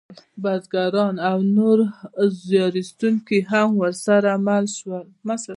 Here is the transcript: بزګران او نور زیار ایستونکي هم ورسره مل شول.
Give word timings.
بزګران 0.41 1.15
او 1.29 1.37
نور 1.57 1.79
زیار 2.43 2.73
ایستونکي 2.79 3.37
هم 3.51 3.69
ورسره 3.81 4.31
مل 4.47 4.65
شول. 4.77 5.07